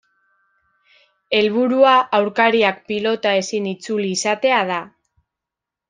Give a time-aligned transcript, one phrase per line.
[1.41, 4.85] Helburua aurkariak pilota ezin itzuli izatea da.